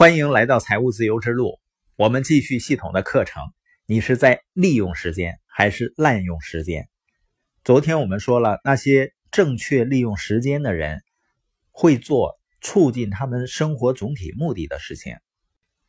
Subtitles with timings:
[0.00, 1.60] 欢迎来到财务自由之路。
[1.94, 3.42] 我们继续系统的课程。
[3.84, 6.88] 你是在利用时间还是滥用时间？
[7.64, 11.02] 昨天我们说了，那些正确利用时间的人
[11.70, 15.16] 会做促进他们生活总体目的的事情。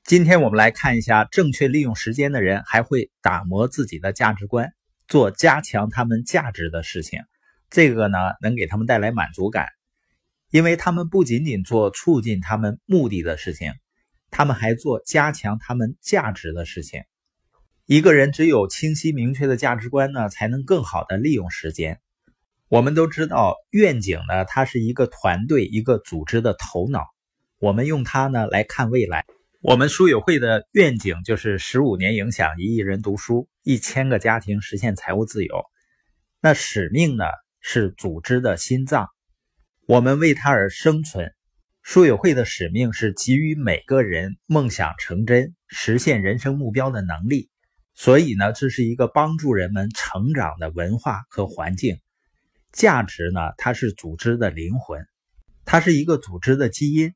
[0.03, 4.73] 今天我们来看一下，正确利用时间的人还会打磨自己的价值观，
[5.07, 7.21] 做加强他们价值的事情。
[7.69, 9.67] 这个呢，能给他们带来满足感，
[10.49, 13.71] 因为他们不仅仅做促进他们目的的事情。
[14.31, 17.03] 他们还做加强他们价值的事情。
[17.85, 21.99] 一个人只有清晰明确的价值观呢，才能更好的利用时间。
[22.69, 27.05] 我们都知道，愿景呢，它是一个团队、一个组织的头脑。
[27.59, 29.25] 我们用它呢来看未来。
[29.59, 35.65] 我们书友会的愿景就是十五年影响一亿人读书，一千个家庭实现财务自由。
[36.39, 37.25] 那使命呢
[37.59, 39.09] 是组织的心脏，
[39.85, 41.31] 我们为它而生存。
[41.83, 47.49] 书友会的使命是给予每个人梦想成真、实现人生目标的能力，
[47.95, 51.99] 所以呢，这是一个帮助人们成长的文化和环境。
[52.71, 55.05] 价值呢，它是组织的灵魂，
[55.65, 57.13] 它是一个组织的基因。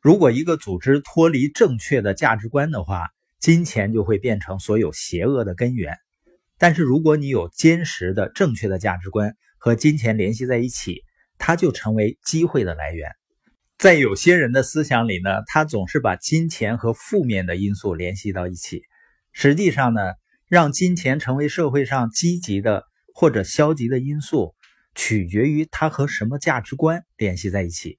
[0.00, 5.94] 如果一个组织脱离正确的价值观的话，金钱就会变成所有邪恶的根源。
[6.58, 11.02] 但是如果你有坚实的正确的价值观和金钱联系在一起，
[11.38, 13.10] 它就成为机会的来源。
[13.78, 18.82] 在有些人的思想里呢，他总是把金钱和负面的因素联系到一起。
[19.32, 20.00] 实际上呢，
[20.48, 24.54] 让金钱成为社会上积极的或者消极的因素，
[24.94, 27.98] 取决于他和什么价值观联系在一起。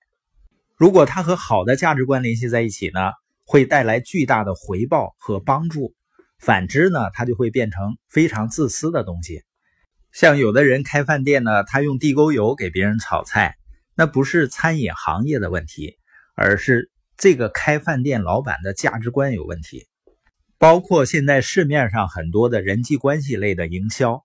[0.76, 3.12] 如果他和好的价值观联系在一起呢，
[3.46, 5.94] 会带来巨大的回报和帮助；
[6.40, 9.44] 反之呢，他就会变成非常自私的东西。
[10.12, 13.58] 像有的人开饭店呢，他用地沟油给别人炒菜。
[14.00, 15.98] 那不是餐饮行业的问题，
[16.36, 19.88] 而是这个开饭店老板的价值观有问题。
[20.60, 24.24] 包括现在市面上很多的人际关系类的营销，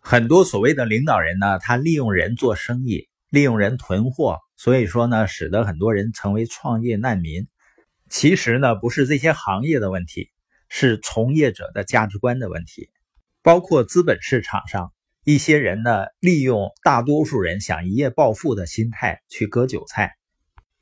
[0.00, 7.48] 很多所谓的领导人呢，他利用人做生意，利用人囤货，所以说呢，使得很多人成为创业难民。
[8.08, 10.30] 其实呢，不是这些行业的问题，
[10.70, 12.88] 是从业者的价值观的问题。
[13.42, 14.90] 包括资本市场上。
[15.24, 20.16] 一些人呢，利用大多数人想一夜暴富的心态去割韭菜，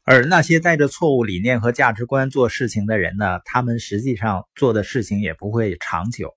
[0.02, 6.34] 而那些带着错误理念和价值观做事情的人呢，他们实际上做的事情也不会长久。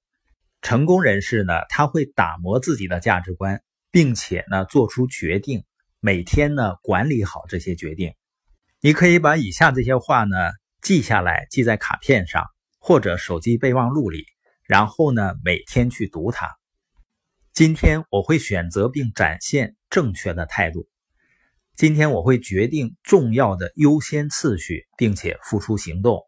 [0.61, 5.63] 成功人士呢，他会打磨自己的价值观，并且呢，做出决定，
[6.01, 8.13] 每天呢，管理好这些决定。
[8.81, 10.35] 你可以把以下这些话呢
[10.81, 12.43] 记下来，记在卡片上
[12.79, 14.25] 或者手机备忘录里，
[14.67, 16.49] 然后呢，每天去读它。
[17.53, 20.89] 今天我会选择并展现正确的态度。
[21.75, 26.23] 今天我会决定重要的优先次序，并且付出行动。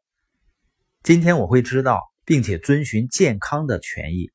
[1.02, 4.32] 今天我会知道并且遵循健康的权益。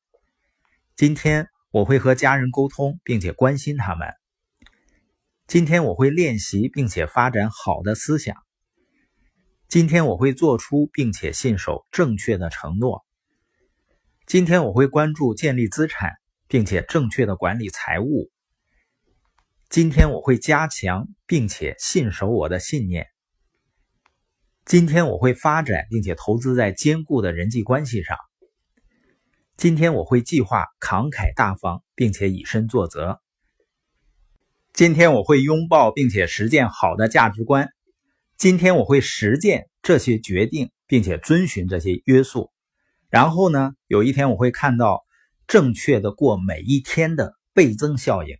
[0.97, 4.09] 今天我会和家人沟通，并且关心他们。
[5.47, 8.35] 今天我会练习并且发展好的思想。
[9.69, 13.05] 今天我会做出并且信守正确的承诺。
[14.25, 16.20] 今天我会关注建立资产。
[16.51, 18.29] 并且正确的管理财务。
[19.69, 23.07] 今天我会加强并且信守我的信念。
[24.65, 28.17] 今天我会发展并且投资在坚固的人际关系上。
[29.55, 33.21] 今天我会计划慷慨大方并且以身作则。
[34.73, 37.69] 今天我会拥抱并且实践好的价值观。
[38.35, 42.51] 今天我会实践这些决定并且遵循这些约束。
[43.09, 45.05] 然后呢，有一天我会看到。
[45.51, 48.37] 正确的过每一天的倍增效应。